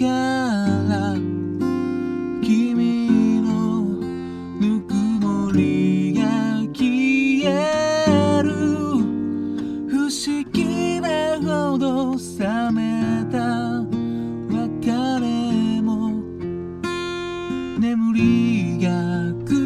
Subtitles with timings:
[0.00, 1.12] から
[2.42, 3.82] 君の
[4.58, 6.22] ぬくもりが
[6.72, 8.48] 消える。
[9.90, 13.36] 不思議なほど冷めた
[14.48, 14.88] 別
[15.20, 16.22] れも。
[17.78, 18.88] 眠りが
[19.44, 19.59] く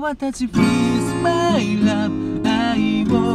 [0.00, 3.29] 葉たち Please my love 愛を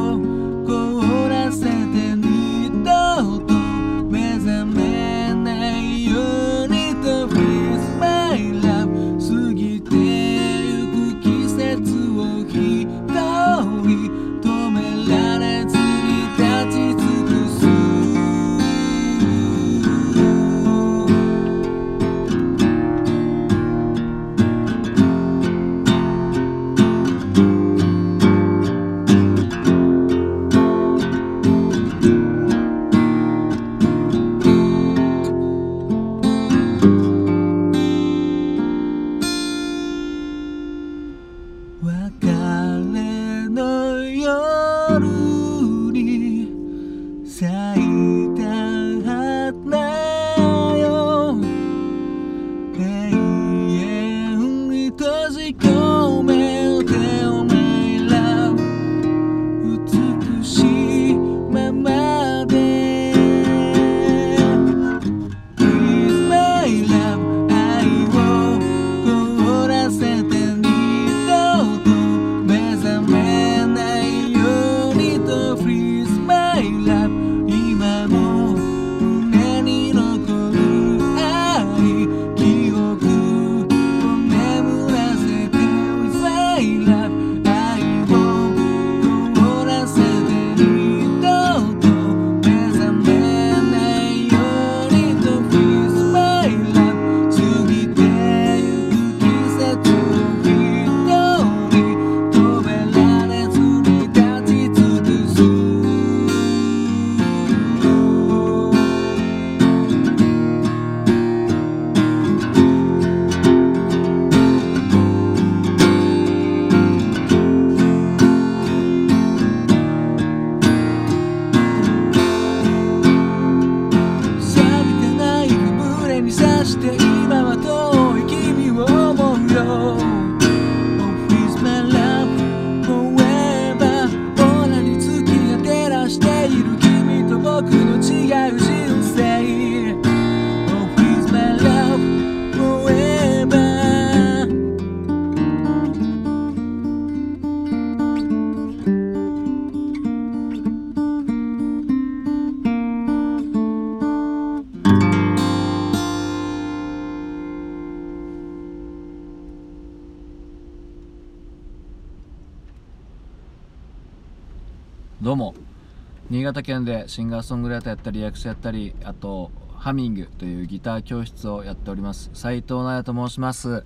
[166.45, 172.29] 潟県でシンガーソングライターやったり役者やったりあとハミングというギター教室をやっております。
[172.33, 173.83] 斉藤直也と申します。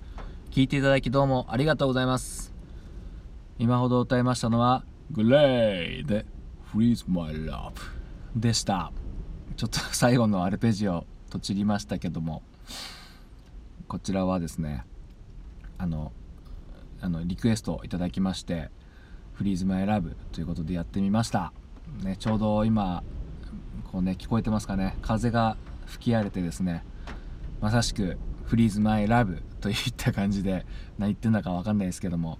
[0.50, 2.54] 聞いていただきどうもありがとうございます。
[3.58, 6.26] 今ほど歌いましたのはグレイで
[6.72, 7.72] Freeze My Love
[8.36, 8.92] でした。
[9.56, 12.42] ちょっと最後のアルペジオとちりましたけども
[13.88, 14.84] こちらはですね
[15.78, 16.12] あの
[17.00, 18.70] あのリクエストをいただきまして
[19.34, 21.54] 「フリーズマイラブということでやってみました、
[22.02, 23.02] ね、ちょうど今
[23.90, 24.96] こうね聞こえてますかね。
[25.02, 25.56] 風が
[25.86, 26.84] 吹き荒れてですね
[27.60, 30.66] まさしく「フリーズマイラブといった感じで
[30.98, 32.38] 何言ってんだか分かんないですけども。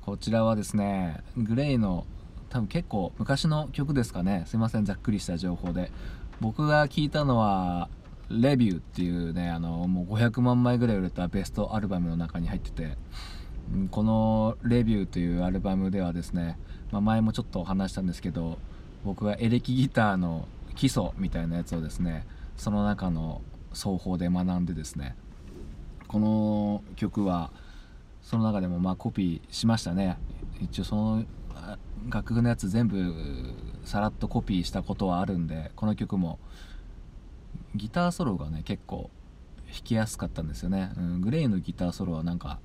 [0.00, 2.06] こちらはですねグレイの
[2.48, 4.44] 多分結構昔の曲ですかね。
[4.46, 5.92] すいませんざっくりした情報で。
[6.40, 7.90] 僕が聞いたのは
[8.30, 12.96] 「レビュー」っていうねあのもう500万枚ぐらい売れたベストアルバムの中に入ってて
[13.90, 16.58] この「レビュー」というアルバムではですね、
[16.90, 18.58] まあ、前もちょっとお話したんですけど
[19.04, 22.26] 僕がエレキギターの基礎みたいなやつをですね
[22.56, 23.42] その中の
[23.72, 25.16] 奏法で学んでですね
[26.08, 27.50] この曲は
[28.22, 30.18] その中でもまあコピーしましたね。
[30.60, 31.24] 一応その
[32.08, 33.14] 楽譜のやつ全部
[33.84, 36.38] さらっとコピーしたことはあるんでこの曲も
[37.74, 39.10] ギターソロがね結構
[39.66, 42.60] 弾きやすかったんですよね、うん、グレイのギターソロはなんか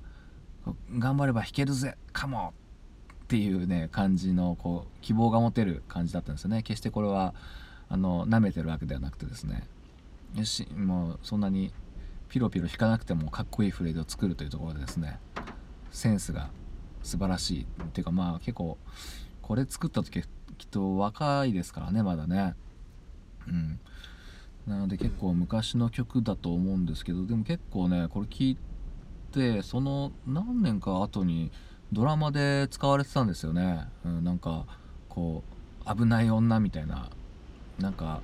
[0.98, 2.52] 頑張れば弾けるぜかも
[3.26, 6.62] っていうね感じのこう希望が持てる感じだったんですよね。
[6.62, 7.34] 決してこれは
[7.88, 9.64] あの舐めてるわけではなくてですね。
[10.36, 11.72] よしもうそんなに
[12.28, 15.18] ピロピロ弾かなくてもかっこいいフレーズを作るというところでですね。
[15.90, 16.50] センスが
[17.02, 18.78] 素晴らしいっていうかまあ結構
[19.42, 20.22] これ作った時
[20.56, 22.54] きっと若いですからねまだね。
[23.48, 23.80] うん。
[24.68, 28.58] なので結構昔の曲だと思うんですけどでも結構ねこれ聞い
[29.32, 31.50] てその何年か後に
[31.92, 34.66] ドラマで使われてたんですよね、うん、なんか
[35.08, 35.44] こ
[35.86, 37.10] う危ない女みたいな。
[37.78, 38.20] なんか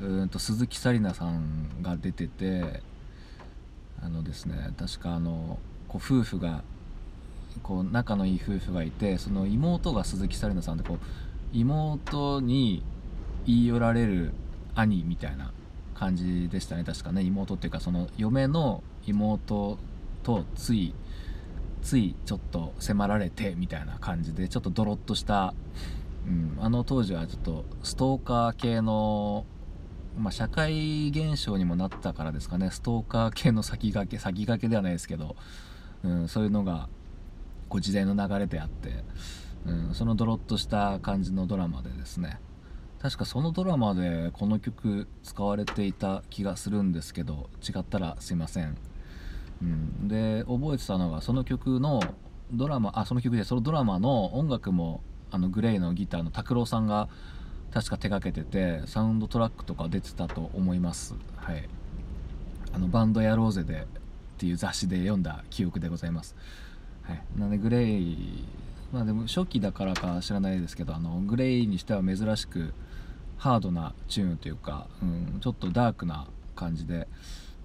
[0.00, 2.82] うんと鈴木紗理奈さんが出てて
[4.02, 6.62] あのですね確かあのこう夫婦が
[7.62, 10.98] こう仲のいい夫婦がいてその妹が鈴木紗理奈さんでこう
[11.54, 12.82] 妹に
[13.46, 14.32] 言い寄られる
[14.74, 15.52] 兄みたいな
[15.94, 17.22] 感じでしたね確かね。
[17.22, 19.78] 妹っていうかその嫁の妹
[20.22, 20.92] とつい
[21.86, 25.54] ついちょっと迫られてみたいな感じでちょっとドロッとした、
[26.26, 29.46] うん、あの当時はちょっとストーカー系の、
[30.18, 32.72] まあ、社会現象にもなったからですかね。
[32.72, 35.36] ストーカー系の先駆け先駆けではないですけど、
[36.02, 36.88] うん、そういうのが
[37.68, 39.04] こう時代の流れであって、
[39.64, 42.40] うん、そのドロッとした感じのドラマでですね。
[43.00, 48.76] 確かそのドラマでこの曲使われていた気がするんですけど違ったらすいません、
[49.62, 52.00] うん、で覚えてたのがその曲の
[52.52, 57.08] ドラマあその曲でそのドラマの音楽もあのグレイのギターの拓郎さんが
[57.72, 61.14] 確か手掛けててサウンドトラックとか出てたと思います。
[61.36, 61.68] はい。
[62.72, 66.36] あのバンドやろうぜでっていう雑誌で読んだ記憶でございます。
[67.02, 68.44] はい、なのでグレイ
[68.92, 72.72] まあでも初期だからか知らないですけどあのグレイにしては珍しく
[73.38, 77.08] ハードなチューンというか、うん、ちょっとダークな感じで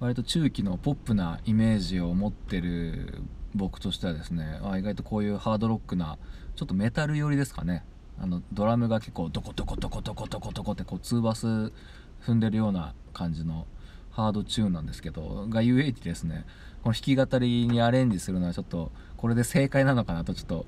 [0.01, 3.21] 割と中期のポップなイメージを持ってる
[3.53, 6.17] 僕としてはですねあ意外とこういうハードロックな
[6.55, 7.85] ちょっとメタル寄りですかね。
[8.19, 11.47] あのドラムが結構ドコドコドコドコドコドコってこうツーバス
[12.25, 13.67] 踏んでるような感じの
[14.09, 16.45] ハードチューンなんですけどがゆえにですね
[16.83, 20.65] この弾き語りにアレンジするのはちょっとこれで正解なのかなとちょっと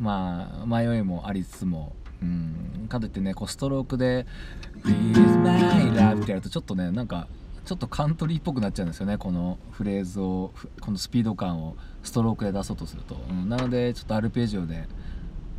[0.00, 2.86] まあ迷いもありつつもうん。
[2.88, 4.26] かといってねこうストロークで
[4.84, 5.60] 「Please my
[5.92, 7.28] love」ってやるとちょっとねなんか
[7.64, 9.18] ちょっとカントリーっぽくなっちゃうんですよね。
[9.18, 14.88] このフレーズをこのスピード感をストロークで出そうとすると、うん、なのでちょっとアルペジオで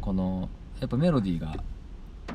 [0.01, 1.55] このやっぱメロディーが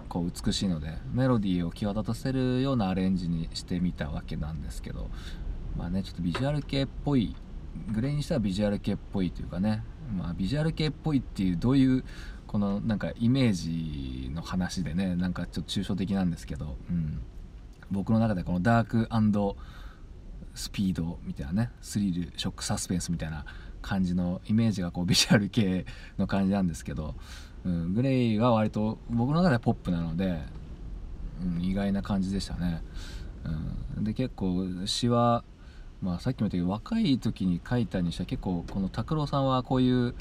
[0.08, 5.08] こう美しいのでメロディーを際立たせるようなアレンジにしてみたわけなんですけど。
[5.78, 7.36] まあねちょっとビジュアル系っぽい
[7.92, 9.84] グレイにしてはビジュアル系っぽいというかね。
[10.16, 12.04] まあビジュアル系っぽいっていうどういう
[12.46, 17.20] このなんかイメージの話でねなんかちょっと抽象的なんですけど、うん、
[17.90, 19.08] 僕の中でこのダーク
[20.54, 23.44] スピードみたいなねスリルショックサスペンスみたいな
[23.80, 25.86] 感じのイメージがこうビジュアル系
[26.18, 27.14] の感じなんですけど、
[27.64, 30.40] うん、グレイは割と僕の中ではポップなので、
[31.42, 32.82] うん、意外な感じでしたね。
[33.96, 35.44] うん、で結構詩は
[36.00, 40.14] まあ、さっきも言ったけど若い時に書いたにしては結構この拓郎さんはこういう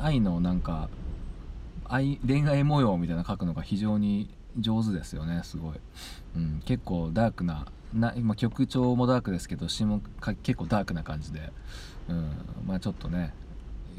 [0.00, 0.88] 愛のなんか
[1.84, 4.28] 愛恋愛模様みたいなの書くのが非常に
[4.58, 5.74] 上手ですよねすごい、
[6.36, 11.52] うん、結構ダークなな今曲調もダークですけど詩もか結構ダークな感じで、
[12.08, 12.32] うん、
[12.66, 13.34] まあちょっとね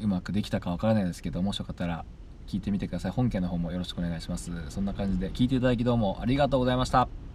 [0.02, 2.04] うまくできたかわからないですけどもしよかったら
[2.48, 3.12] 聞いてみてください。
[3.12, 4.50] 本家の方もよろしくお願いします。
[4.68, 7.31] そんな感じで聞いていただきどうもありがとうございました。